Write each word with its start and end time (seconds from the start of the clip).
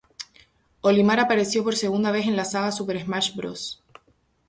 Olimar 0.81 1.19
apareció 1.19 1.63
por 1.63 1.75
segunda 1.75 2.09
vez 2.09 2.25
en 2.25 2.35
la 2.35 2.43
saga 2.43 2.71
Super 2.71 2.99
Smash 2.99 3.35
Bros. 3.35 3.83